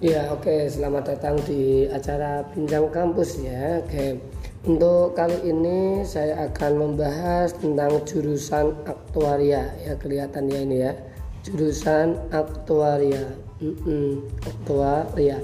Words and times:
Ya 0.00 0.32
oke 0.32 0.64
selamat 0.64 1.12
datang 1.12 1.36
di 1.44 1.84
acara 1.92 2.40
Bincang 2.56 2.88
Kampus 2.88 3.36
ya. 3.36 3.84
Oke 3.84 4.16
untuk 4.64 5.12
kali 5.12 5.44
ini 5.44 6.08
saya 6.08 6.48
akan 6.48 6.72
membahas 6.96 7.52
tentang 7.52 8.00
jurusan 8.08 8.72
aktuaria. 8.88 9.68
Ya 9.84 10.00
kelihatan 10.00 10.48
ya 10.48 10.64
ini 10.64 10.88
ya. 10.88 10.96
Jurusan 11.44 12.16
aktuaria. 12.32 13.28
Mm 13.60 13.76
-mm, 13.76 14.10
Aktuaria. 14.40 15.36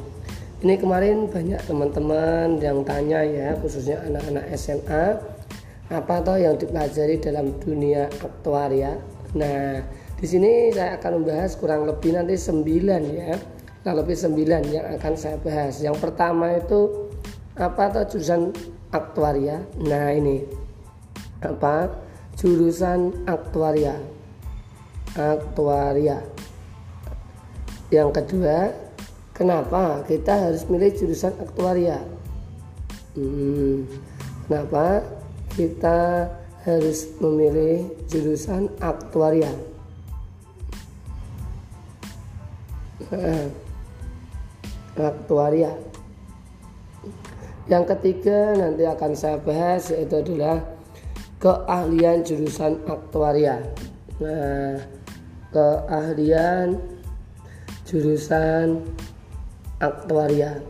Ini 0.64 0.80
kemarin 0.80 1.28
banyak 1.28 1.60
teman-teman 1.68 2.56
yang 2.56 2.80
tanya 2.80 3.28
ya 3.28 3.60
khususnya 3.60 4.00
anak-anak 4.08 4.56
SMA 4.56 5.20
Apa 5.92 6.24
toh 6.24 6.40
yang 6.40 6.56
dipelajari 6.56 7.20
dalam 7.20 7.60
dunia 7.60 8.08
aktuaria? 8.24 8.96
Nah 9.36 9.84
di 10.16 10.24
sini 10.24 10.72
saya 10.72 10.96
akan 10.96 11.20
membahas 11.20 11.60
kurang 11.60 11.84
lebih 11.84 12.16
nanti 12.16 12.40
9 12.40 12.64
ya 13.12 13.36
kurang 13.86 14.02
lebih 14.02 14.18
9 14.18 14.74
yang 14.74 14.86
akan 14.98 15.14
saya 15.14 15.38
bahas. 15.38 15.78
Yang 15.78 16.02
pertama 16.02 16.58
itu 16.58 17.06
apa 17.54 17.86
atau 17.86 18.02
jurusan 18.02 18.50
aktuaria? 18.90 19.62
Nah 19.78 20.10
ini. 20.10 20.42
Apa? 21.38 21.94
Jurusan 22.34 23.14
aktuaria. 23.30 23.94
Aktuaria. 25.14 26.18
Yang 27.94 28.10
kedua 28.18 28.74
kenapa 29.30 30.02
kita 30.10 30.34
harus 30.34 30.66
milih 30.66 30.90
jurusan 30.90 31.38
aktuaria? 31.38 32.02
Hmm, 33.14 33.86
kenapa 34.50 35.06
kita 35.54 36.26
harus 36.66 37.06
memilih 37.22 37.86
jurusan 38.10 38.66
aktuaria? 38.82 39.54
Nah, 43.14 43.65
aktuaria. 45.04 45.76
Yang 47.66 47.84
ketiga 47.96 48.54
nanti 48.54 48.86
akan 48.86 49.12
saya 49.18 49.42
bahas 49.42 49.90
yaitu 49.90 50.22
adalah 50.22 50.62
keahlian 51.42 52.22
jurusan 52.22 52.78
aktuaria. 52.86 53.60
Nah, 54.22 54.80
keahlian 55.50 56.78
jurusan 57.84 58.86
aktuaria. 59.82 60.62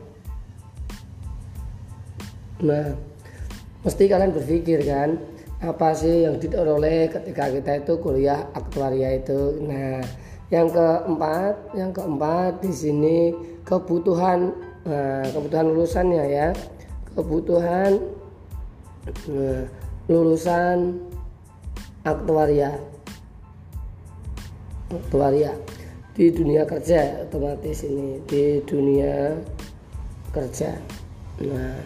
Nah, 2.65 2.97
mesti 3.85 4.05
kalian 4.09 4.33
berpikir 4.33 4.81
kan, 4.89 5.21
apa 5.61 5.93
sih 5.93 6.25
yang 6.25 6.41
diperoleh 6.41 7.13
ketika 7.13 7.53
kita 7.53 7.73
itu 7.85 7.93
kuliah 8.01 8.49
aktuaria 8.57 9.21
itu? 9.21 9.61
Nah, 9.61 10.01
yang 10.47 10.71
keempat, 10.71 11.55
yang 11.75 11.91
keempat 11.91 12.63
di 12.63 12.71
sini 12.71 13.19
kebutuhan 13.67 14.55
nah, 14.87 15.27
kebutuhan 15.35 15.67
lulusannya 15.75 16.25
ya. 16.31 16.49
Kebutuhan 17.19 17.99
nah, 19.27 19.65
lulusan 20.07 21.03
aktuaria. 22.07 22.79
Aktuaria. 24.95 25.51
Di 26.15 26.31
dunia 26.31 26.63
kerja 26.63 27.27
otomatis 27.27 27.83
ini. 27.83 28.23
Di 28.31 28.63
dunia 28.63 29.35
kerja. 30.31 30.79
Nah. 31.43 31.83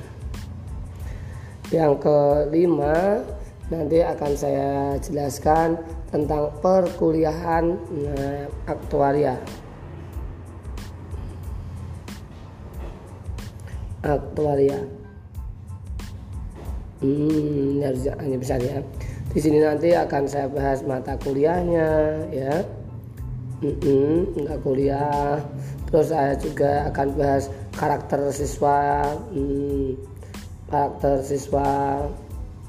Yang 1.70 2.02
kelima 2.02 3.24
nanti 3.70 4.02
akan 4.02 4.32
saya 4.34 4.98
jelaskan 4.98 5.78
tentang 6.10 6.50
perkuliahan 6.58 7.64
nah, 7.74 8.46
aktuaria. 8.66 9.38
Aktuaria. 14.02 14.80
Hmm 17.00 17.80
harus 17.80 18.10
hanya 18.20 18.36
besar 18.36 18.60
ya. 18.60 18.82
Di 19.30 19.38
sini 19.38 19.62
nanti 19.62 19.94
akan 19.94 20.26
saya 20.26 20.50
bahas 20.50 20.82
mata 20.82 21.14
kuliahnya 21.22 21.88
ya. 22.34 22.54
Hmm, 23.62 24.26
enggak 24.34 24.58
kuliah. 24.66 25.38
Terus 25.90 26.10
saya 26.10 26.34
juga 26.38 26.90
akan 26.90 27.08
bahas 27.14 27.46
karakter 27.76 28.20
siswa 28.34 29.06
hmm, 29.30 29.94
karakter 30.70 31.22
siswa 31.22 31.68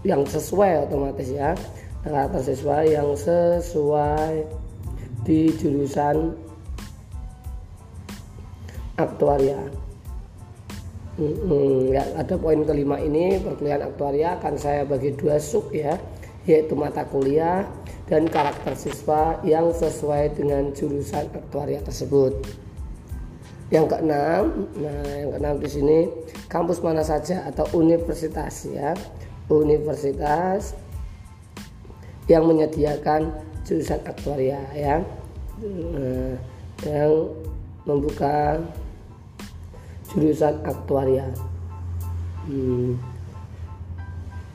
yang 0.02 0.26
sesuai 0.26 0.90
otomatis 0.90 1.30
ya 1.30 1.54
karakter 2.02 2.42
siswa 2.42 2.78
yang 2.86 3.14
sesuai 3.14 4.46
di 5.26 5.54
jurusan 5.58 6.34
aktuaria 8.98 9.82
Hmm, 11.22 11.92
ya, 11.92 12.08
ada 12.18 12.40
poin 12.40 12.64
kelima 12.64 12.96
ini 12.96 13.36
perkuliahan 13.38 13.84
aktuaria 13.84 14.40
akan 14.40 14.56
saya 14.56 14.88
bagi 14.88 15.12
dua 15.14 15.38
sub 15.44 15.68
ya 15.70 16.00
yaitu 16.50 16.74
mata 16.74 17.06
kuliah 17.06 17.68
dan 18.10 18.26
karakter 18.26 18.74
siswa 18.74 19.38
yang 19.46 19.70
sesuai 19.70 20.34
dengan 20.34 20.74
jurusan 20.74 21.30
aktuaria 21.30 21.84
tersebut. 21.86 22.42
Yang 23.70 23.86
keenam, 23.94 24.44
nah 24.80 25.04
yang 25.14 25.30
keenam 25.36 25.56
di 25.62 25.70
sini 25.70 26.00
kampus 26.50 26.82
mana 26.82 27.06
saja 27.06 27.46
atau 27.48 27.70
universitas 27.78 28.68
ya, 28.68 28.98
universitas 29.48 30.74
yang 32.32 32.48
menyediakan 32.48 33.28
jurusan 33.68 34.00
aktuaria 34.08 34.64
ya, 34.72 35.04
nah, 35.60 36.34
yang 36.88 37.12
membuka 37.84 38.64
jurusan 40.08 40.56
aktuaria. 40.64 41.28
Hmm. 42.48 42.96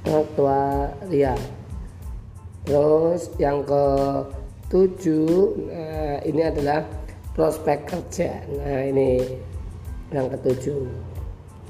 aktuaria. 0.07 1.37
Terus 2.67 3.31
yang 3.39 3.63
ke 3.63 3.85
tujuh 4.73 5.55
nah, 5.71 6.19
ini 6.25 6.43
adalah 6.43 6.83
prospek 7.37 7.87
kerja. 7.87 8.43
Nah 8.57 8.81
ini 8.89 9.23
yang 10.11 10.27
ketujuh. 10.33 10.83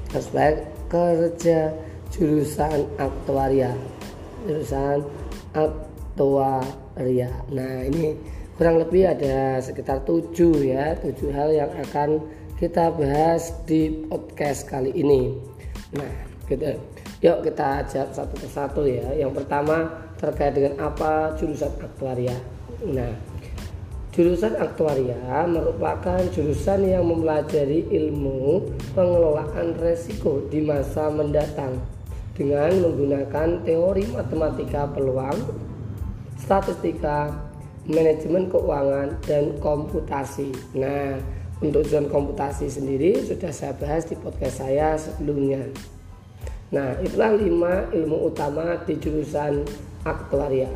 Prospek 0.08 0.64
kerja 0.88 1.74
jurusan 2.14 2.86
aktuaria. 2.96 3.76
Jurusan 4.46 5.04
aktuaria 5.52 5.85
nah 7.52 7.84
ini 7.84 8.16
kurang 8.56 8.80
lebih 8.80 9.04
ada 9.04 9.60
sekitar 9.60 10.02
tujuh 10.08 10.64
ya 10.64 10.96
tujuh 10.96 11.28
hal 11.28 11.52
yang 11.52 11.70
akan 11.86 12.24
kita 12.56 12.88
bahas 12.88 13.52
di 13.68 14.08
podcast 14.08 14.64
kali 14.64 14.88
ini. 14.96 15.36
Nah, 15.92 16.08
kita 16.48 16.80
yuk 17.20 17.44
kita 17.44 17.84
jawab 17.84 18.10
satu 18.16 18.34
persatu 18.40 18.82
ya. 18.88 19.12
Yang 19.12 19.44
pertama 19.44 19.92
terkait 20.16 20.56
dengan 20.56 20.80
apa 20.80 21.36
jurusan 21.36 21.68
aktuaria. 21.76 22.32
Nah, 22.80 23.12
jurusan 24.16 24.56
aktuaria 24.56 25.44
merupakan 25.44 26.24
jurusan 26.32 26.88
yang 26.88 27.04
mempelajari 27.04 27.92
ilmu 27.92 28.72
pengelolaan 28.96 29.76
resiko 29.76 30.48
di 30.48 30.64
masa 30.64 31.12
mendatang 31.12 31.76
dengan 32.32 32.72
menggunakan 32.80 33.68
teori 33.68 34.16
matematika 34.16 34.88
peluang, 34.96 35.36
statistika, 36.46 37.34
manajemen 37.90 38.46
keuangan 38.46 39.18
dan 39.26 39.58
komputasi. 39.58 40.54
Nah, 40.78 41.18
untuk 41.58 41.82
zona 41.90 42.06
komputasi 42.06 42.70
sendiri 42.70 43.18
sudah 43.26 43.50
saya 43.50 43.74
bahas 43.74 44.06
di 44.06 44.14
podcast 44.14 44.62
saya 44.62 44.94
sebelumnya. 44.94 45.66
Nah, 46.70 46.94
itulah 47.02 47.34
lima 47.34 47.90
ilmu 47.90 48.30
utama 48.30 48.78
di 48.86 48.94
jurusan 48.94 49.66
aktuaria. 50.06 50.70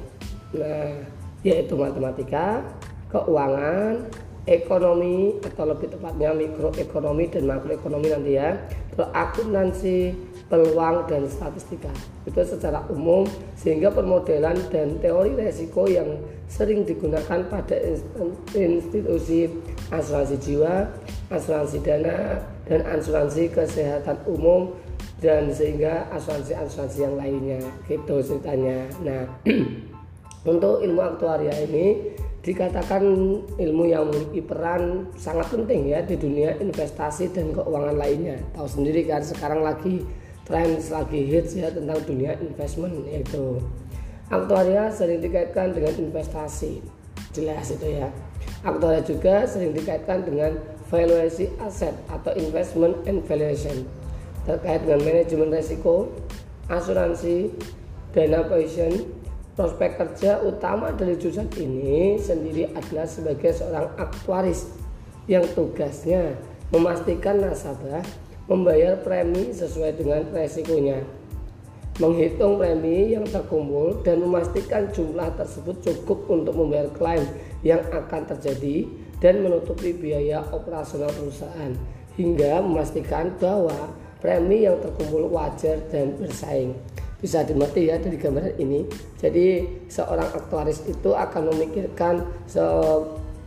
Nah, 0.59 1.07
yaitu 1.47 1.79
matematika, 1.79 2.67
keuangan, 3.15 4.11
ekonomi 4.51 5.39
atau 5.45 5.71
lebih 5.71 5.95
tepatnya 5.95 6.35
mikroekonomi 6.35 7.31
dan 7.31 7.47
makroekonomi 7.47 8.09
nanti 8.11 8.33
ya. 8.35 8.59
Terus 8.91 9.09
akuntansi, 9.15 9.99
peluang 10.51 11.07
dan 11.07 11.31
statistika. 11.31 11.89
Itu 12.27 12.43
secara 12.43 12.83
umum 12.91 13.25
sehingga 13.55 13.95
permodelan 13.95 14.59
dan 14.69 14.99
teori 14.99 15.39
resiko 15.39 15.87
yang 15.87 16.19
sering 16.51 16.83
digunakan 16.83 17.47
pada 17.47 17.79
institusi 18.59 19.47
asuransi 19.95 20.37
jiwa, 20.43 20.91
asuransi 21.31 21.79
dana, 21.87 22.43
dan 22.67 22.83
asuransi 22.83 23.55
kesehatan 23.55 24.19
umum 24.27 24.75
dan 25.23 25.53
sehingga 25.55 26.11
asuransi-asuransi 26.11 26.99
yang 26.99 27.15
lainnya 27.15 27.61
gitu 27.87 28.19
ceritanya. 28.19 28.91
Nah, 29.07 29.23
untuk 30.51 30.83
ilmu 30.83 30.99
aktuaria 30.99 31.55
ini 31.63 32.19
dikatakan 32.41 33.05
ilmu 33.61 33.85
yang 33.85 34.09
memiliki 34.09 34.41
peran 34.41 35.13
sangat 35.13 35.53
penting 35.53 35.93
ya 35.93 36.01
di 36.01 36.17
dunia 36.17 36.57
investasi 36.57 37.31
dan 37.37 37.53
keuangan 37.53 38.01
lainnya. 38.01 38.41
Tahu 38.57 38.65
sendiri 38.65 39.05
kan 39.05 39.21
sekarang 39.21 39.61
lagi 39.61 40.03
tren 40.51 40.83
lagi 40.91 41.21
hits 41.31 41.55
ya 41.55 41.71
tentang 41.71 42.03
dunia 42.03 42.35
investment 42.43 43.07
yaitu 43.07 43.63
Aktuaria 44.31 44.87
sering 44.95 45.19
dikaitkan 45.19 45.75
dengan 45.75 45.91
investasi, 46.07 46.79
jelas 47.35 47.75
itu 47.75 47.99
ya. 47.99 48.15
Aktuaria 48.63 49.03
juga 49.03 49.43
sering 49.43 49.75
dikaitkan 49.75 50.23
dengan 50.23 50.55
valuasi 50.87 51.51
aset 51.59 51.91
atau 52.07 52.31
investment 52.39 52.95
and 53.11 53.27
valuation 53.27 53.91
terkait 54.47 54.87
dengan 54.87 55.03
manajemen 55.03 55.51
risiko, 55.51 56.15
asuransi, 56.71 57.51
dana 58.15 58.47
pensiun, 58.47 59.03
prospek 59.59 59.99
kerja 59.99 60.39
utama 60.47 60.95
dari 60.95 61.19
jurusan 61.19 61.51
ini 61.59 62.15
sendiri 62.15 62.71
adalah 62.71 63.11
sebagai 63.11 63.51
seorang 63.51 63.91
aktuaris 63.99 64.71
yang 65.27 65.43
tugasnya 65.59 66.39
memastikan 66.71 67.43
nasabah 67.43 68.07
membayar 68.51 68.99
premi 68.99 69.55
sesuai 69.55 69.95
dengan 69.95 70.27
resikonya. 70.35 71.07
Menghitung 72.03 72.59
premi 72.59 73.15
yang 73.15 73.23
terkumpul 73.23 74.03
dan 74.03 74.19
memastikan 74.19 74.91
jumlah 74.91 75.31
tersebut 75.39 75.79
cukup 75.85 76.27
untuk 76.27 76.59
membayar 76.59 76.91
klaim 76.91 77.23
yang 77.63 77.79
akan 77.95 78.27
terjadi 78.27 78.91
dan 79.23 79.45
menutupi 79.47 79.95
biaya 79.95 80.43
operasional 80.51 81.13
perusahaan 81.15 81.77
hingga 82.19 82.59
memastikan 82.65 83.31
bahwa 83.39 83.95
premi 84.19 84.67
yang 84.67 84.81
terkumpul 84.83 85.31
wajar 85.31 85.79
dan 85.93 86.19
bersaing. 86.19 86.75
Bisa 87.21 87.45
dimengerti 87.45 87.93
ya 87.93 88.01
dari 88.01 88.17
gambaran 88.17 88.57
ini? 88.57 88.89
Jadi 89.21 89.69
seorang 89.93 90.33
aktuaris 90.33 90.89
itu 90.89 91.13
akan 91.13 91.53
memikirkan 91.53 92.25
se 92.49 92.65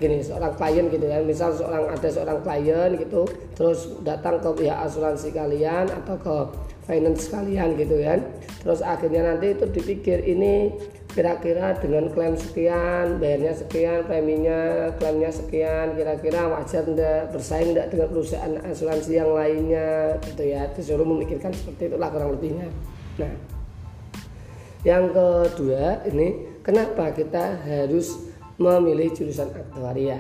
gini 0.04 0.20
seorang 0.20 0.52
klien 0.60 0.92
gitu 0.92 1.06
ya. 1.08 1.24
Misal 1.24 1.56
seorang 1.56 1.88
ada 1.88 2.10
seorang 2.12 2.44
klien 2.44 2.92
gitu 3.00 3.24
terus 3.56 3.96
datang 4.04 4.44
ke 4.44 4.50
pihak 4.60 4.76
asuransi 4.84 5.32
kalian 5.32 5.88
atau 5.88 6.20
ke 6.20 6.36
finance 6.84 7.32
kalian 7.32 7.80
gitu 7.80 7.96
kan 8.04 8.20
terus 8.60 8.84
akhirnya 8.84 9.24
nanti 9.24 9.56
itu 9.56 9.66
dipikir 9.72 10.20
ini 10.28 10.76
kira-kira 11.14 11.78
dengan 11.78 12.10
klaim 12.10 12.34
sekian 12.34 13.22
bayarnya 13.22 13.54
sekian 13.54 14.02
preminya 14.04 14.90
klaimnya 14.98 15.30
sekian 15.30 15.94
kira-kira 15.94 16.50
wajar 16.50 16.84
enggak 16.90 17.30
bersaing 17.30 17.72
enggak 17.72 17.94
dengan 17.94 18.08
perusahaan 18.10 18.54
asuransi 18.66 19.12
yang 19.14 19.32
lainnya 19.32 20.18
gitu 20.26 20.44
ya. 20.44 20.66
Disuruh 20.74 21.06
memikirkan 21.06 21.54
seperti 21.54 21.94
itulah 21.94 22.10
kurang 22.10 22.34
lebihnya. 22.36 22.68
Nah 23.22 23.34
yang 24.84 25.14
kedua 25.14 26.04
ini 26.10 26.60
kenapa 26.66 27.14
kita 27.14 27.62
harus 27.62 28.33
memilih 28.58 29.10
jurusan 29.14 29.50
aktuaria 29.54 30.18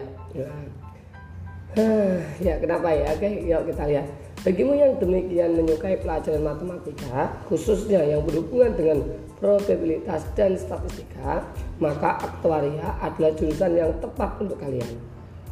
nah, 1.77 2.17
ya 2.41 2.57
kenapa 2.61 2.89
ya 2.93 3.13
oke 3.13 3.29
yuk 3.49 3.61
kita 3.69 3.83
lihat 3.89 4.07
Bagimu 4.43 4.75
yang 4.75 4.99
demikian 4.99 5.55
menyukai 5.55 6.03
pelajaran 6.03 6.43
matematika, 6.43 7.31
khususnya 7.47 8.03
yang 8.03 8.27
berhubungan 8.27 8.75
dengan 8.75 8.99
probabilitas 9.39 10.27
dan 10.35 10.59
statistika, 10.59 11.47
maka 11.79 12.19
aktuaria 12.19 12.91
adalah 12.99 13.31
jurusan 13.39 13.71
yang 13.71 13.95
tepat 14.03 14.35
untuk 14.43 14.59
kalian. 14.59 14.99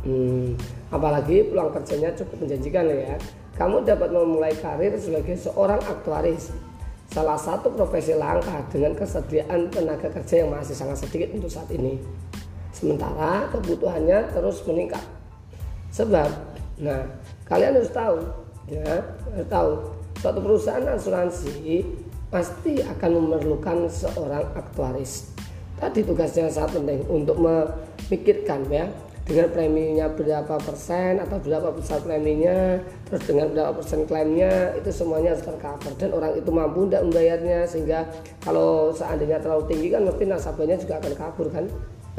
Hmm, 0.04 0.60
apalagi 0.92 1.48
peluang 1.48 1.72
kerjanya 1.72 2.12
cukup 2.19 2.44
menjanjikan 2.44 2.84
ya. 2.92 3.16
Kamu 3.56 3.88
dapat 3.88 4.12
memulai 4.12 4.51
karir 4.60 4.92
sebagai 5.00 5.39
seorang 5.39 5.80
aktuaris, 5.88 6.51
salah 7.16 7.39
satu 7.39 7.72
profesi 7.72 8.12
langka 8.12 8.60
dengan 8.75 8.92
kesediaan 8.92 9.72
tenaga 9.72 10.12
kerja 10.12 10.44
yang 10.44 10.51
masih 10.51 10.75
sangat 10.75 11.00
sedikit 11.00 11.31
untuk 11.31 11.48
saat 11.48 11.72
ini. 11.72 11.95
Sementara 12.71 13.51
kebutuhannya 13.51 14.31
terus 14.31 14.63
meningkat. 14.63 15.03
Sebab, 15.91 16.29
nah 16.79 17.03
kalian 17.44 17.75
harus 17.75 17.91
tahu 17.91 18.23
ya 18.71 19.03
tahu 19.51 19.91
suatu 20.23 20.39
perusahaan 20.39 20.88
asuransi 20.88 21.83
pasti 22.31 22.79
akan 22.79 23.12
memerlukan 23.19 23.91
seorang 23.91 24.47
aktuaris. 24.56 25.35
Tadi 25.75 26.06
tugasnya 26.07 26.47
sangat 26.47 26.79
penting 26.79 27.03
untuk 27.12 27.35
memikirkan 27.41 28.63
ya 28.71 28.88
dengan 29.27 29.51
preminya 29.51 30.07
berapa 30.09 30.56
persen 30.62 31.19
atau 31.19 31.38
berapa 31.44 31.74
besar 31.75 32.01
preminya 32.01 32.79
terus 33.09 33.24
dengan 33.27 33.51
berapa 33.51 33.71
persen 33.77 34.07
klaimnya 34.07 34.77
itu 34.79 34.89
semuanya 34.94 35.35
harus 35.35 35.44
tercover. 35.44 35.91
Dan 36.00 36.09
orang 36.15 36.39
itu 36.39 36.50
mampu 36.53 36.88
tidak 36.88 37.03
membayarnya 37.09 37.59
sehingga 37.67 38.00
kalau 38.39 38.95
seandainya 38.95 39.44
terlalu 39.44 39.67
tinggi 39.67 39.88
kan 39.91 40.07
mesti 40.07 40.24
nasabahnya 40.24 40.77
juga 40.79 41.03
akan 41.03 41.13
kabur 41.19 41.47
kan 41.51 41.65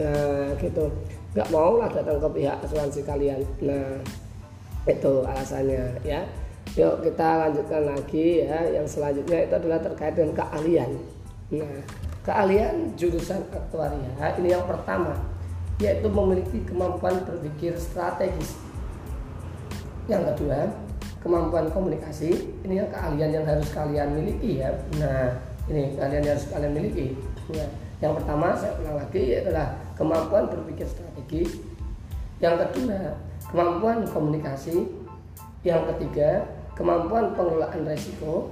nah 0.01 0.57
gitu 0.57 0.89
nggak 1.37 1.49
mau 1.53 1.81
lah 1.81 1.89
datang 1.93 2.21
ke 2.21 2.29
pihak 2.41 2.57
asuransi 2.65 3.01
kalian 3.05 3.41
nah 3.61 4.01
itu 4.89 5.23
alasannya 5.23 6.01
ya 6.03 6.25
Yuk 6.73 7.05
kita 7.05 7.29
lanjutkan 7.37 7.85
lagi 7.85 8.49
ya. 8.49 8.65
Yang 8.65 8.97
selanjutnya 8.97 9.45
itu 9.45 9.55
adalah 9.61 9.79
terkait 9.85 10.17
dengan 10.17 10.33
keahlian. 10.41 10.91
Nah, 11.53 11.85
keahlian 12.25 12.97
jurusan 12.97 13.45
aktuaria 13.53 14.09
ini 14.41 14.57
yang 14.57 14.65
pertama 14.65 15.13
yaitu 15.83 16.07
memiliki 16.07 16.63
kemampuan 16.65 17.21
berpikir 17.27 17.75
strategis. 17.77 18.57
Yang 20.07 20.33
kedua, 20.33 20.71
kemampuan 21.21 21.69
komunikasi. 21.75 22.55
Ini 22.65 22.87
yang 22.87 22.89
keahlian 22.89 23.31
yang 23.43 23.45
harus 23.45 23.69
kalian 23.75 24.17
miliki 24.17 24.63
ya. 24.65 24.73
Nah, 24.97 25.37
ini 25.69 25.93
kalian 25.99 26.25
harus 26.25 26.47
kalian 26.49 26.73
miliki. 26.73 27.19
Nah, 27.53 27.69
yang 28.03 28.19
pertama 28.19 28.51
saya 28.59 28.75
ulang 28.83 28.99
lagi 28.99 29.23
adalah 29.39 29.79
kemampuan 29.95 30.51
berpikir 30.51 30.91
strategis. 30.91 31.63
Yang 32.43 32.67
kedua, 32.67 33.15
kemampuan 33.49 34.03
komunikasi. 34.11 34.91
Yang 35.63 35.95
ketiga, 35.95 36.43
kemampuan 36.75 37.31
pengelolaan 37.39 37.87
resiko 37.87 38.51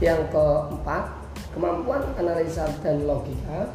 yang 0.00 0.24
keempat 0.32 1.12
kemampuan 1.52 2.00
analisa 2.16 2.64
dan 2.80 3.04
logika 3.04 3.68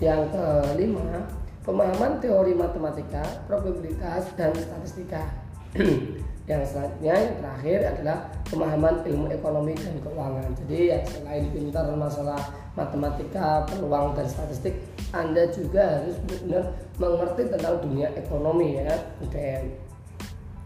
yang 0.00 0.28
kelima 0.32 1.28
pemahaman 1.64 2.16
teori 2.22 2.56
matematika 2.56 3.20
probabilitas 3.44 4.32
dan 4.38 4.54
statistika 4.56 5.28
yang 6.50 6.62
selanjutnya 6.64 7.14
yang 7.16 7.36
terakhir 7.42 7.78
adalah 7.96 8.18
pemahaman 8.46 9.02
ilmu 9.02 9.26
ekonomi 9.32 9.74
dan 9.74 9.98
keuangan 10.02 10.46
jadi 10.64 10.78
ya 10.94 10.98
selain 11.06 11.44
pintar 11.50 11.86
masalah 11.96 12.40
matematika 12.78 13.66
peluang 13.66 14.14
dan 14.14 14.26
statistik 14.26 14.74
anda 15.10 15.48
juga 15.50 16.02
harus 16.02 16.16
benar-benar 16.26 16.64
mengerti 16.96 17.42
tentang 17.50 17.74
dunia 17.82 18.08
ekonomi 18.14 18.78
ya 18.82 18.94
oke 19.22 19.50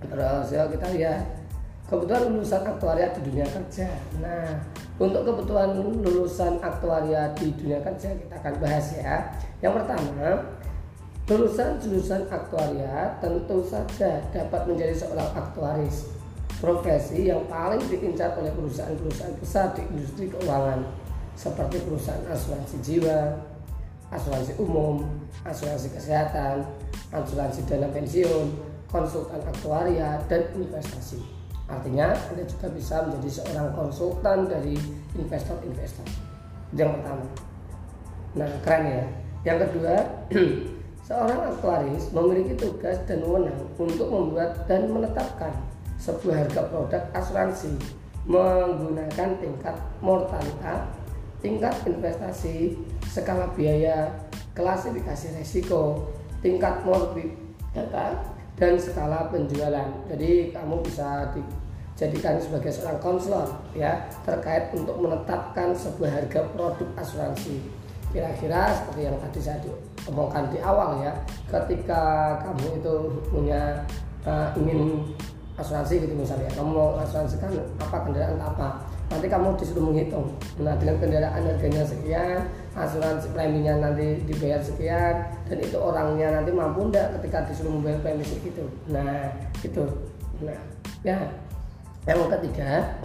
terus 0.00 0.46
ya 0.52 0.64
kita 0.68 0.86
lihat 0.96 1.40
kebutuhan 1.90 2.30
lulusan 2.30 2.62
aktuaria 2.62 3.10
di 3.10 3.20
dunia 3.26 3.46
kerja. 3.50 3.90
Nah, 4.22 4.62
untuk 4.94 5.26
kebutuhan 5.26 5.74
lulusan 5.74 6.62
aktuaria 6.62 7.34
di 7.34 7.50
dunia 7.58 7.82
kerja 7.82 8.14
kita 8.14 8.34
akan 8.38 8.54
bahas 8.62 8.86
ya. 8.94 9.26
Yang 9.58 9.82
pertama, 9.82 10.46
lulusan 11.26 11.82
jurusan 11.82 12.30
aktuaria 12.30 13.18
tentu 13.18 13.66
saja 13.66 14.22
dapat 14.30 14.70
menjadi 14.70 14.94
seorang 15.02 15.30
aktuaris. 15.34 16.19
Profesi 16.60 17.32
yang 17.32 17.48
paling 17.48 17.80
diincar 17.88 18.36
oleh 18.36 18.52
perusahaan-perusahaan 18.52 19.32
besar 19.40 19.72
di 19.72 19.80
industri 19.96 20.28
keuangan 20.28 20.84
seperti 21.32 21.80
perusahaan 21.88 22.20
asuransi 22.28 22.76
jiwa, 22.84 23.32
asuransi 24.12 24.60
umum, 24.60 25.08
asuransi 25.40 25.88
kesehatan, 25.96 26.68
asuransi 27.16 27.64
dana 27.64 27.88
pensiun, 27.88 28.52
konsultan 28.92 29.40
aktuaria, 29.48 30.20
dan 30.28 30.52
investasi. 30.52 31.24
Artinya 31.64 32.12
Anda 32.28 32.44
juga 32.44 32.68
bisa 32.76 33.08
menjadi 33.08 33.40
seorang 33.40 33.72
konsultan 33.72 34.44
dari 34.44 34.76
investor-investor. 35.16 36.04
Yang 36.76 37.00
pertama. 37.00 37.24
Nah, 38.36 38.50
keren 38.60 38.84
ya. 38.84 39.04
Yang 39.48 39.58
kedua, 39.64 39.94
seorang 41.08 41.40
aktuaris 41.56 42.12
memiliki 42.12 42.52
tugas 42.52 43.00
dan 43.08 43.24
wewenang 43.24 43.64
untuk 43.80 44.12
membuat 44.12 44.68
dan 44.68 44.92
menetapkan 44.92 45.56
sebuah 46.00 46.48
harga 46.48 46.62
produk 46.72 47.02
asuransi 47.12 47.76
menggunakan 48.24 49.36
tingkat 49.40 49.76
mortalitas, 50.00 50.88
tingkat 51.44 51.74
investasi, 51.84 52.76
skala 53.04 53.52
biaya, 53.52 54.08
klasifikasi 54.56 55.36
risiko, 55.40 56.08
tingkat 56.40 56.84
morbid 56.84 57.32
data, 57.72 58.16
dan 58.56 58.76
skala 58.76 59.28
penjualan. 59.32 59.88
Jadi 60.08 60.52
kamu 60.52 60.84
bisa 60.84 61.32
di, 61.32 61.40
jadikan 61.96 62.40
sebagai 62.40 62.72
seorang 62.72 63.00
konselor 63.00 63.48
ya 63.76 64.08
terkait 64.24 64.72
untuk 64.72 64.96
menetapkan 65.00 65.76
sebuah 65.76 66.22
harga 66.22 66.40
produk 66.56 66.88
asuransi 66.96 67.60
kira-kira 68.10 68.74
seperti 68.74 69.06
yang 69.06 69.16
tadi 69.22 69.38
saya 69.38 69.70
omongkan 70.10 70.50
di 70.50 70.58
awal 70.58 70.98
ya 70.98 71.14
ketika 71.46 72.34
kamu 72.42 72.82
itu 72.82 72.94
punya 73.30 73.86
uh, 74.26 74.50
ingin 74.58 75.06
asuransi 75.60 76.02
gitu 76.02 76.14
misalnya. 76.16 76.48
Kamu 76.56 76.70
mau 76.72 76.88
asuransikan 76.98 77.52
apa 77.76 77.96
kendaraan 78.08 78.40
apa 78.40 78.80
nanti 79.12 79.26
kamu 79.28 79.54
disuruh 79.60 79.84
menghitung. 79.84 80.32
Nah 80.58 80.74
dengan 80.80 80.96
kendaraan 80.98 81.42
harganya 81.44 81.82
sekian 81.84 82.48
asuransi 82.72 83.30
preminya 83.36 83.78
nanti 83.78 84.24
dibayar 84.24 84.58
sekian 84.64 85.14
dan 85.46 85.58
itu 85.60 85.76
orangnya 85.76 86.40
nanti 86.40 86.50
mampu 86.54 86.88
enggak 86.88 87.12
ketika 87.18 87.44
disuruh 87.50 87.74
membayar 87.74 87.98
premi 88.00 88.22
segitu 88.24 88.62
nah 88.86 89.28
itu 89.60 89.84
nah 90.40 90.60
ya. 91.04 91.18
Yang 92.08 92.32
ketiga, 92.40 92.96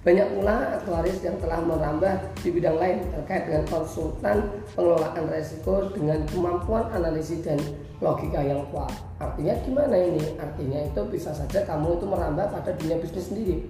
Banyak 0.00 0.32
pula 0.32 0.80
aktuaris 0.80 1.20
yang 1.20 1.36
telah 1.44 1.60
merambah 1.60 2.32
di 2.40 2.48
bidang 2.56 2.80
lain 2.80 3.04
terkait 3.12 3.44
dengan 3.44 3.68
konsultan 3.68 4.48
pengelolaan 4.72 5.28
resiko 5.28 5.92
dengan 5.92 6.24
kemampuan 6.24 6.88
analisis 6.96 7.44
dan 7.44 7.60
logika 8.00 8.40
yang 8.40 8.64
kuat. 8.72 8.88
Artinya 9.20 9.52
gimana 9.60 9.92
ini? 10.00 10.40
Artinya 10.40 10.88
itu 10.88 11.00
bisa 11.12 11.36
saja 11.36 11.68
kamu 11.68 12.00
itu 12.00 12.08
merambah 12.08 12.48
pada 12.48 12.72
dunia 12.80 12.96
bisnis 12.96 13.28
sendiri. 13.28 13.60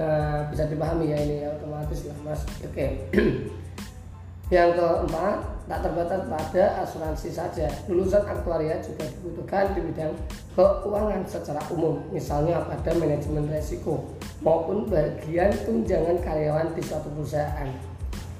Nah, 0.00 0.48
bisa 0.48 0.64
dipahami 0.64 1.12
ya 1.12 1.18
ini 1.20 1.44
otomatis 1.44 2.08
lah 2.08 2.16
mas. 2.24 2.40
Oke. 2.64 2.72
Okay. 2.72 2.90
Yang 4.56 4.80
keempat, 4.80 5.38
tak 5.66 5.82
terbatas 5.82 6.22
pada 6.30 6.64
asuransi 6.86 7.28
saja. 7.34 7.66
Lulusan 7.90 8.22
aktuaria 8.22 8.78
juga 8.82 9.06
dibutuhkan 9.06 9.74
di 9.74 9.80
bidang 9.82 10.14
keuangan 10.54 11.22
secara 11.26 11.62
umum, 11.74 11.98
misalnya 12.14 12.62
pada 12.64 12.94
manajemen 12.94 13.50
resiko 13.50 14.06
maupun 14.40 14.86
bagian 14.86 15.50
tunjangan 15.66 16.22
karyawan 16.22 16.70
di 16.74 16.82
suatu 16.82 17.10
perusahaan. 17.14 17.70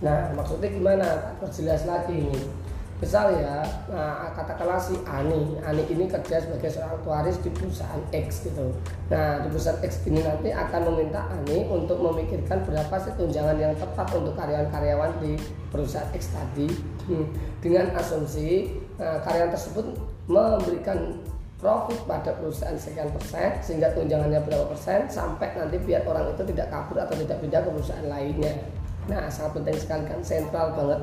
Nah, 0.01 0.31
maksudnya 0.37 0.71
gimana? 0.71 1.07
Perjelas 1.41 1.89
lagi 1.89 2.21
ini 2.21 2.66
misal 2.97 3.37
ya. 3.37 3.61
Nah, 3.93 4.33
katakanlah 4.33 4.81
si 4.81 4.97
Ani. 5.05 5.61
Ani 5.61 5.85
ini 5.93 6.09
kerja 6.09 6.41
sebagai 6.41 6.73
seorang 6.73 7.01
tuaris 7.05 7.37
di 7.45 7.51
perusahaan 7.53 8.01
X 8.13 8.49
gitu. 8.49 8.73
Nah 9.13 9.45
di 9.45 9.49
perusahaan 9.53 9.79
X 9.85 10.09
ini 10.09 10.25
nanti 10.25 10.51
akan 10.51 10.81
meminta 10.93 11.29
Ani 11.29 11.69
untuk 11.69 12.01
memikirkan 12.01 12.65
berapa 12.65 12.95
sih 12.99 13.13
tunjangan 13.15 13.57
yang 13.61 13.75
tepat 13.77 14.09
untuk 14.17 14.35
karyawan-karyawan 14.35 15.13
di 15.21 15.37
perusahaan 15.69 16.09
X 16.17 16.33
tadi. 16.33 16.97
Hmm. 17.07 17.23
dengan 17.63 17.95
asumsi 17.95 18.83
nah, 18.99 19.23
karyawan 19.23 19.55
tersebut 19.55 19.95
memberikan 20.27 21.23
profit 21.57 22.03
pada 22.03 22.35
perusahaan 22.35 22.75
sekian 22.75 23.15
persen 23.15 23.63
sehingga 23.63 23.95
tunjangannya 23.95 24.43
berapa 24.43 24.67
persen 24.67 25.07
sampai 25.07 25.55
nanti 25.55 25.79
biar 25.79 26.03
orang 26.03 26.35
itu 26.35 26.43
tidak 26.51 26.67
kabur 26.69 26.99
atau 26.99 27.15
tidak 27.15 27.39
pindah 27.39 27.63
ke 27.63 27.71
perusahaan 27.71 28.09
lainnya. 28.11 28.59
Nah 29.07 29.31
sangat 29.31 29.63
penting 29.63 29.79
sekali 29.79 30.05
kan 30.05 30.21
sentral 30.21 30.75
banget. 30.75 31.01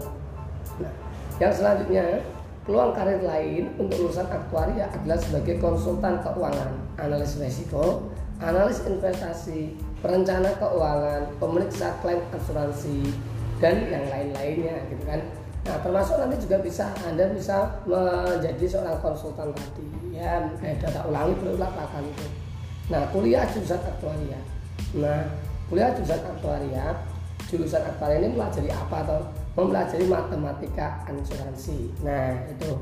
Nah 0.84 0.94
yang 1.44 1.52
selanjutnya, 1.52 2.24
peluang 2.64 2.96
karir 2.96 3.20
lain 3.20 3.68
untuk 3.76 4.08
lulusan 4.08 4.24
aktuaria 4.32 4.88
adalah 4.88 5.20
sebagai 5.20 5.60
konsultan 5.60 6.24
keuangan, 6.24 6.72
analis 6.96 7.36
risiko, 7.36 8.08
analis 8.40 8.80
investasi, 8.88 9.76
perencana 10.00 10.56
keuangan, 10.56 11.28
pemeriksa 11.44 12.00
klaim 12.00 12.24
asuransi, 12.32 13.12
dan 13.60 13.84
yang 13.92 14.08
lain-lainnya 14.08 14.88
gitu 14.88 15.04
kan. 15.04 15.20
Nah, 15.64 15.80
termasuk 15.80 16.20
nanti 16.20 16.40
juga 16.44 16.60
bisa 16.60 16.92
Anda 17.08 17.32
bisa 17.32 17.84
menjadi 17.88 18.64
seorang 18.68 19.00
konsultan 19.00 19.52
tadi 19.56 20.16
ya, 20.16 20.48
eh, 20.64 20.76
data 20.80 21.08
ulangi 21.08 21.36
berulang 21.40 21.72
kali 21.72 22.08
itu. 22.08 22.28
Nah, 22.92 23.04
kuliah 23.12 23.48
jurusan 23.52 23.80
aktuaria. 23.80 24.40
Nah, 24.96 25.24
kuliah 25.72 25.92
jurusan 25.96 26.20
aktuaria, 26.20 26.86
jurusan 27.48 27.84
aktuaria 27.84 28.28
ini 28.28 28.36
pelajari 28.36 28.70
apa 28.76 28.96
atau 29.08 29.20
mempelajari 29.54 30.06
matematika 30.10 31.06
asuransi. 31.06 31.94
Nah, 32.02 32.34
itu 32.50 32.74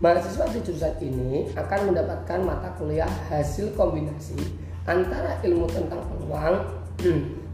mahasiswa 0.00 0.48
di 0.54 0.60
jurusan 0.64 0.94
ini 1.04 1.50
akan 1.52 1.92
mendapatkan 1.92 2.40
mata 2.40 2.70
kuliah 2.80 3.10
hasil 3.28 3.74
kombinasi 3.76 4.36
antara 4.88 5.36
ilmu 5.44 5.68
tentang 5.68 6.00
peluang, 6.08 6.64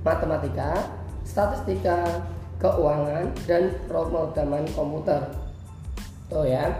matematika, 0.06 0.86
statistika, 1.26 2.22
keuangan, 2.62 3.34
dan 3.50 3.74
pemrograman 3.90 4.62
komputer. 4.70 5.34
Tuh 6.30 6.46
ya. 6.46 6.70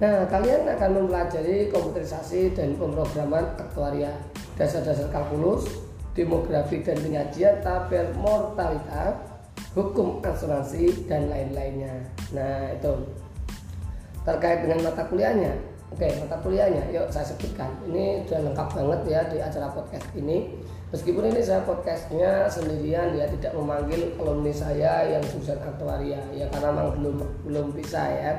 Nah, 0.00 0.24
kalian 0.32 0.64
akan 0.64 1.04
mempelajari 1.04 1.68
komputerisasi 1.68 2.56
dan 2.56 2.72
pemrograman 2.80 3.44
aktuaria, 3.60 4.16
dasar-dasar 4.56 5.12
kalkulus, 5.12 5.68
demografi 6.16 6.80
dan 6.80 6.96
penyajian 6.96 7.60
tabel 7.60 8.08
mortalitas, 8.16 9.29
hukum 9.74 10.18
asuransi 10.22 11.06
dan 11.06 11.30
lain-lainnya. 11.30 11.94
Nah, 12.34 12.74
itu 12.74 12.90
terkait 14.26 14.66
dengan 14.66 14.90
mata 14.90 15.06
kuliahnya. 15.06 15.54
Oke, 15.90 16.06
mata 16.22 16.38
kuliahnya, 16.38 16.86
yuk 16.94 17.10
saya 17.10 17.26
sebutkan. 17.26 17.70
Ini 17.86 18.22
sudah 18.26 18.50
lengkap 18.50 18.68
banget 18.78 19.00
ya 19.10 19.20
di 19.26 19.38
acara 19.42 19.70
podcast 19.74 20.06
ini. 20.14 20.54
Meskipun 20.90 21.30
ini 21.30 21.38
saya 21.38 21.62
podcastnya 21.62 22.50
sendirian 22.50 23.14
ya 23.14 23.26
tidak 23.30 23.54
memanggil 23.54 24.10
alumni 24.18 24.50
saya 24.50 25.06
yang 25.06 25.22
jurusan 25.22 25.58
aktuaria 25.62 26.18
ya 26.34 26.50
karena 26.50 26.74
memang 26.74 26.98
belum 26.98 27.16
belum 27.46 27.66
bisa 27.74 28.10
ya. 28.10 28.34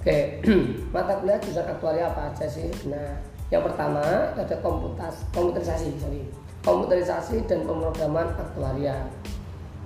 Oke, 0.00 0.44
mata 0.94 1.16
kuliah 1.20 1.40
jurusan 1.40 1.64
aktuaria 1.64 2.12
apa 2.12 2.28
aja 2.28 2.44
sih? 2.44 2.68
Nah, 2.88 3.16
yang 3.48 3.64
pertama 3.64 4.04
ada 4.36 4.56
komputas, 4.60 5.24
komputerisasi, 5.32 5.96
sorry, 5.96 6.28
komputerisasi 6.60 7.48
dan 7.48 7.64
pemrograman 7.64 8.36
aktuaria. 8.36 9.08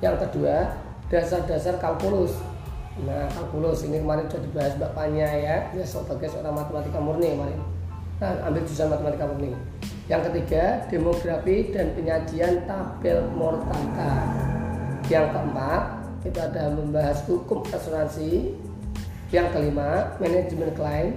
Yang 0.02 0.26
kedua, 0.26 0.74
dasar-dasar 1.06 1.78
kalkulus. 1.78 2.34
Nah, 3.06 3.30
kalkulus 3.30 3.86
ini 3.86 4.02
kemarin 4.02 4.26
sudah 4.26 4.42
dibahas 4.42 4.74
bapaknya 4.76 5.28
ya, 5.30 5.56
dia 5.70 5.86
sebagai 5.86 6.26
seorang 6.28 6.58
matematika 6.58 6.98
murni 6.98 7.38
kemarin. 7.38 7.60
Nah, 8.18 8.34
ambil 8.50 8.66
jurusan 8.66 8.90
matematika 8.90 9.24
murni. 9.30 9.54
Yang 10.10 10.22
ketiga, 10.28 10.64
demografi 10.90 11.70
dan 11.70 11.94
penyajian 11.94 12.66
tabel 12.66 13.30
mortalitas. 13.38 14.26
Yang 15.06 15.26
keempat, 15.38 15.82
itu 16.26 16.38
ada 16.42 16.62
membahas 16.74 17.18
hukum 17.30 17.62
asuransi. 17.70 18.58
Yang 19.30 19.46
kelima, 19.54 20.18
manajemen 20.18 20.70
klaim. 20.74 21.14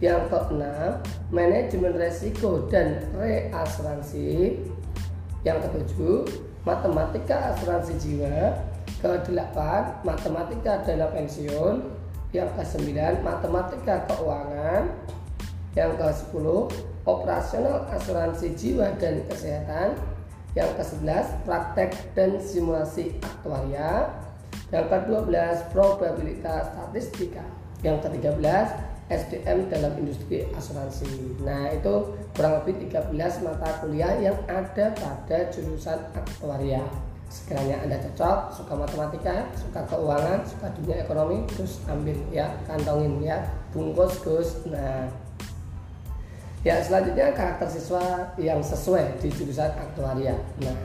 Yang 0.00 0.32
keenam, 0.32 0.92
manajemen 1.32 1.92
resiko 1.96 2.68
dan 2.68 3.00
reasuransi. 3.16 4.60
Yang 5.44 5.58
ketujuh, 5.68 6.49
matematika 6.66 7.54
asuransi 7.54 7.96
jiwa, 7.96 8.56
ke-8 9.00 9.56
matematika 10.04 10.84
dana 10.84 11.08
pensiun, 11.08 11.80
yang 12.36 12.50
ke-9 12.54 12.94
matematika 13.24 14.06
keuangan, 14.06 14.92
yang 15.74 15.92
ke-10 15.96 16.46
operasional 17.08 17.88
asuransi 17.90 18.52
jiwa 18.54 18.92
dan 19.00 19.24
kesehatan, 19.26 19.96
yang 20.58 20.70
ke-11 20.74 21.46
praktek 21.46 21.90
dan 22.12 22.42
simulasi 22.42 23.16
aktuaria, 23.22 24.10
yang 24.74 24.86
ke-12 24.90 25.30
probabilitas 25.72 26.70
statistika, 26.74 27.42
yang 27.86 28.02
ke-13 28.02 28.89
SDM 29.10 29.66
dalam 29.66 29.98
industri 29.98 30.46
asuransi. 30.54 31.42
Nah, 31.42 31.74
itu 31.74 32.14
kurang 32.38 32.62
lebih 32.62 32.86
13 32.86 33.42
mata 33.42 33.82
kuliah 33.82 34.14
yang 34.22 34.38
ada 34.46 34.94
pada 34.94 35.38
jurusan 35.50 35.98
aktuaria. 36.14 36.86
Sekiranya 37.26 37.82
Anda 37.82 37.98
cocok, 37.98 38.38
suka 38.54 38.72
matematika, 38.74 39.50
suka 39.58 39.82
keuangan, 39.86 40.46
suka 40.46 40.66
dunia 40.78 41.02
ekonomi, 41.02 41.42
terus 41.50 41.82
ambil 41.90 42.18
ya, 42.30 42.50
kantongin 42.66 43.18
ya, 43.22 43.42
bungkus 43.74 44.22
Gus. 44.22 44.62
Nah, 44.70 45.10
ya 46.62 46.78
selanjutnya 46.78 47.34
karakter 47.34 47.66
siswa 47.66 48.30
yang 48.38 48.62
sesuai 48.62 49.18
di 49.18 49.30
jurusan 49.30 49.70
aktuaria. 49.74 50.38
Nah, 50.62 50.78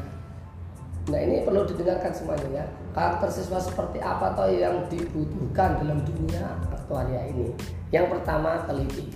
nah 1.13 1.19
ini 1.21 1.45
perlu 1.45 1.65
didengarkan 1.65 2.13
semuanya 2.13 2.61
ya. 2.61 2.65
Karakter 2.93 3.29
siswa 3.29 3.57
seperti 3.61 3.97
apa 4.01 4.33
toh 4.37 4.49
yang 4.49 4.85
dibutuhkan 4.89 5.81
dalam 5.81 6.01
dunia 6.05 6.45
aktuaria 6.73 7.25
ini? 7.29 7.53
Yang 7.95 8.19
pertama 8.19 8.59
teliti. 8.67 9.07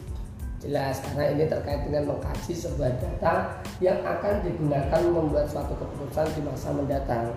Jelas 0.64 1.04
karena 1.04 1.36
ini 1.36 1.44
terkait 1.52 1.84
dengan 1.84 2.16
mengkaji 2.16 2.52
sebuah 2.56 2.96
data 3.00 3.60
yang 3.84 4.00
akan 4.04 4.44
digunakan 4.44 5.02
membuat 5.04 5.52
suatu 5.52 5.76
keputusan 5.76 6.28
di 6.36 6.42
masa 6.48 6.72
mendatang. 6.72 7.36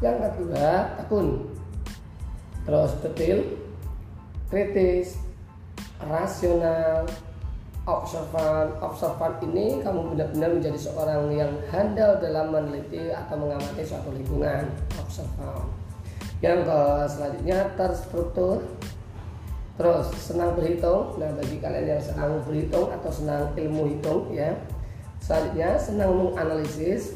Yang 0.00 0.16
kedua, 0.28 0.96
tekun. 0.96 1.52
Terus 2.64 2.92
detail, 3.00 3.38
kritis, 4.52 5.20
rasional, 6.04 7.08
observan. 7.88 8.76
Observan 8.84 9.32
ini 9.48 9.80
kamu 9.80 10.16
benar-benar 10.16 10.50
menjadi 10.52 10.80
seorang 10.80 11.32
yang 11.32 11.52
handal 11.72 12.20
dalam 12.20 12.52
meneliti 12.52 13.08
atau 13.08 13.36
mengamati 13.40 13.84
suatu 13.84 14.12
lingkungan. 14.12 14.68
Observan. 15.00 15.64
Yang 16.44 16.70
ke 16.70 16.80
selanjutnya 17.08 17.58
terstruktur, 17.74 18.62
Terus 19.78 20.10
senang 20.18 20.58
berhitung. 20.58 21.14
Nah, 21.22 21.30
bagi 21.38 21.62
kalian 21.62 21.86
yang 21.86 22.02
senang 22.02 22.42
berhitung 22.42 22.90
atau 22.90 23.10
senang 23.14 23.54
ilmu 23.54 23.94
hitung 23.94 24.26
ya. 24.34 24.50
Selanjutnya 25.22 25.78
senang 25.78 26.10
menganalisis. 26.18 27.14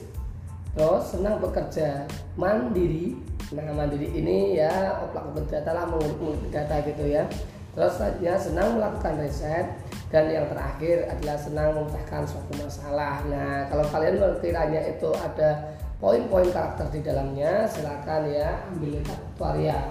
Terus 0.79 1.03
senang 1.11 1.43
bekerja 1.43 2.07
mandiri. 2.39 3.19
Nah, 3.51 3.67
mandiri 3.75 4.09
ini 4.15 4.57
ya 4.57 5.03
oplak 5.03 5.35
data 5.51 5.75
lah 5.75 5.85
mengulik 5.91 6.49
data 6.55 6.81
gitu 6.87 7.05
ya. 7.11 7.27
Terus 7.75 7.99
selanjutnya 7.99 8.35
senang 8.39 8.69
melakukan 8.79 9.15
riset 9.21 9.67
dan 10.13 10.29
yang 10.31 10.47
terakhir 10.47 11.09
adalah 11.09 11.37
senang 11.41 11.69
memecahkan 11.75 12.23
suatu 12.31 12.53
masalah. 12.63 13.27
Nah, 13.27 13.67
kalau 13.67 13.85
kalian 13.91 14.23
berkiranya 14.23 14.81
itu 14.87 15.11
ada 15.19 15.73
poin-poin 15.99 16.47
karakter 16.53 16.87
di 16.95 17.01
dalamnya, 17.03 17.67
silakan 17.67 18.29
ya 18.31 18.61
ambil 18.71 19.03
tutorial. 19.03 19.89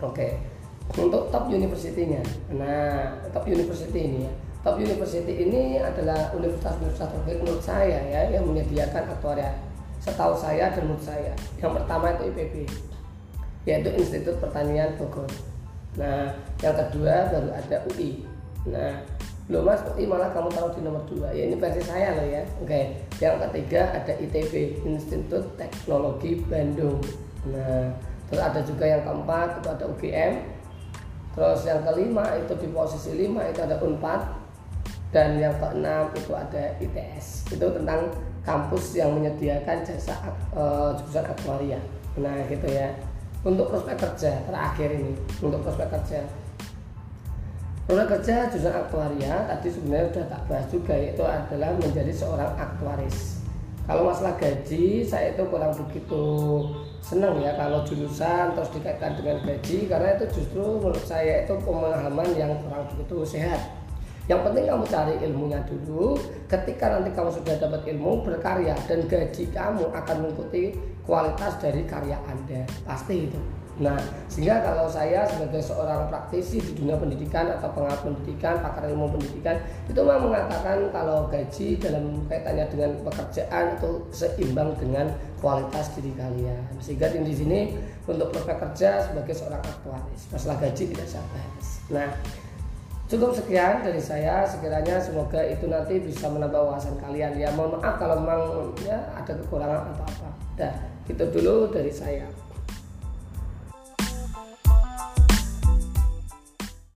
Oke. 0.00 0.14
Okay 0.14 0.49
untuk 0.98 1.30
top 1.30 1.46
university-nya. 1.50 2.22
Nah, 2.54 3.20
top 3.30 3.46
university 3.46 4.00
ini 4.10 4.18
ya. 4.26 4.32
Top 4.60 4.76
university 4.76 5.34
ini 5.40 5.80
adalah 5.80 6.34
universitas-universitas 6.36 7.08
terbaik 7.16 7.38
menurut 7.40 7.64
saya 7.64 7.98
ya 8.12 8.22
yang 8.28 8.44
menyediakan 8.44 9.08
aktuaria. 9.08 9.56
setahu 10.00 10.32
saya 10.32 10.72
dan 10.72 10.88
menurut 10.88 11.04
saya 11.04 11.32
yang 11.60 11.76
pertama 11.76 12.16
itu 12.16 12.32
IPB 12.32 12.54
yaitu 13.68 13.90
Institut 14.00 14.40
Pertanian 14.40 14.96
Bogor 14.96 15.28
nah 16.00 16.32
yang 16.64 16.72
kedua 16.72 17.28
baru 17.28 17.48
ada 17.52 17.76
UI 17.92 18.24
nah 18.64 18.96
Loh 19.50 19.66
mas, 19.66 19.82
UI 19.82 20.06
malah 20.06 20.30
kamu 20.30 20.46
taruh 20.54 20.70
di 20.70 20.78
nomor 20.78 21.02
dua 21.10 21.34
Ya 21.34 21.50
ini 21.50 21.58
versi 21.58 21.82
saya 21.82 22.14
loh 22.14 22.22
ya 22.22 22.38
Oke 22.62 23.02
Yang 23.18 23.50
ketiga 23.50 23.82
ada 23.98 24.14
ITB 24.14 24.78
Institut 24.86 25.42
Teknologi 25.58 26.38
Bandung 26.46 27.02
Nah 27.50 27.90
Terus 28.30 28.38
ada 28.46 28.62
juga 28.62 28.86
yang 28.86 29.02
keempat 29.02 29.58
itu 29.58 29.68
ada 29.74 29.84
UGM 29.90 30.32
Terus 31.34 31.60
yang 31.62 31.80
kelima 31.86 32.26
itu 32.34 32.52
di 32.58 32.68
posisi 32.74 33.14
lima 33.14 33.46
itu 33.46 33.60
ada 33.62 33.78
UNPAD. 33.78 34.42
Dan 35.10 35.42
yang 35.42 35.50
keenam 35.58 36.06
itu 36.14 36.30
ada 36.38 36.70
ITS 36.78 37.50
Itu 37.50 37.66
tentang 37.74 38.14
kampus 38.46 38.94
yang 38.94 39.10
menyediakan 39.10 39.82
jasa 39.82 40.14
uh, 40.54 40.94
jurusan 40.94 41.26
aktuaria. 41.26 41.82
Nah 42.14 42.38
gitu 42.46 42.70
ya. 42.70 42.94
Untuk 43.42 43.72
prospek 43.72 43.96
kerja 43.96 44.38
terakhir 44.46 44.88
ini 44.94 45.18
Untuk 45.42 45.66
prospek 45.66 45.90
kerja. 45.90 46.22
Program 47.90 48.06
kerja 48.06 48.46
jurusan 48.54 48.70
aktuaria 48.70 49.34
tadi 49.50 49.68
sebenarnya 49.74 50.06
sudah 50.14 50.26
tak 50.30 50.42
bahas 50.46 50.66
juga 50.70 50.94
yaitu 50.94 51.24
adalah 51.26 51.74
menjadi 51.74 52.12
seorang 52.14 52.54
aktuaris. 52.54 53.42
Kalau 53.90 54.06
masalah 54.06 54.38
gaji 54.38 55.02
saya 55.02 55.34
itu 55.34 55.42
kurang 55.50 55.74
begitu 55.74 56.22
senang 57.00 57.40
ya 57.40 57.56
kalau 57.56 57.82
jurusan 57.82 58.52
terus 58.52 58.70
dikaitkan 58.76 59.16
dengan 59.16 59.40
gaji 59.42 59.88
karena 59.88 60.20
itu 60.20 60.24
justru 60.40 60.62
menurut 60.78 61.04
saya 61.04 61.48
itu 61.48 61.56
pemahaman 61.64 62.28
yang 62.36 62.52
kurang 62.64 62.86
begitu 62.92 63.24
sehat. 63.24 63.80
Yang 64.30 64.46
penting 64.46 64.64
kamu 64.70 64.86
cari 64.86 65.14
ilmunya 65.26 65.58
dulu. 65.66 66.14
Ketika 66.46 66.86
nanti 66.86 67.10
kamu 67.10 67.34
sudah 67.34 67.54
dapat 67.58 67.82
ilmu 67.90 68.22
berkarya 68.22 68.78
dan 68.86 69.10
gaji 69.10 69.44
kamu 69.50 69.90
akan 69.90 70.16
mengikuti 70.22 70.78
kualitas 71.02 71.58
dari 71.58 71.82
karya 71.82 72.14
Anda. 72.30 72.62
Pasti 72.86 73.26
itu. 73.26 73.59
Nah, 73.80 73.96
sehingga 74.28 74.60
kalau 74.60 74.84
saya 74.84 75.24
sebagai 75.24 75.64
seorang 75.64 76.12
praktisi 76.12 76.60
di 76.60 76.76
dunia 76.76 77.00
pendidikan 77.00 77.48
atau 77.48 77.72
pengamat 77.72 78.04
pendidikan, 78.04 78.60
pakar 78.60 78.84
ilmu 78.92 79.08
pendidikan, 79.16 79.56
itu 79.88 79.96
memang 79.96 80.28
mengatakan 80.28 80.92
kalau 80.92 81.24
gaji 81.32 81.80
dalam 81.80 82.28
kaitannya 82.28 82.68
dengan 82.68 83.00
pekerjaan 83.08 83.80
itu 83.80 83.90
seimbang 84.12 84.76
dengan 84.76 85.08
kualitas 85.40 85.96
diri 85.96 86.12
kalian. 86.12 86.60
Sehingga 86.76 87.08
di 87.08 87.32
sini 87.32 87.72
untuk 88.04 88.28
prospek 88.36 88.60
kerja 88.68 89.00
sebagai 89.00 89.32
seorang 89.32 89.64
aktuaris, 89.64 90.28
masalah 90.28 90.60
gaji 90.60 90.92
tidak 90.92 91.08
bahas. 91.32 91.66
Nah, 91.88 92.10
Cukup 93.10 93.34
sekian 93.34 93.82
dari 93.82 93.98
saya, 93.98 94.46
sekiranya 94.46 94.94
semoga 95.02 95.42
itu 95.42 95.66
nanti 95.66 95.98
bisa 95.98 96.30
menambah 96.30 96.62
wawasan 96.62 96.94
kalian. 97.02 97.34
Ya 97.34 97.50
mohon 97.58 97.74
maaf 97.74 97.98
kalau 97.98 98.22
memang 98.22 98.70
ya 98.86 99.02
ada 99.18 99.34
kekurangan 99.34 99.90
atau 99.90 100.06
apa. 100.06 100.30
Dah, 100.54 100.74
itu 101.10 101.24
dulu 101.34 101.74
dari 101.74 101.90
saya. 101.90 102.22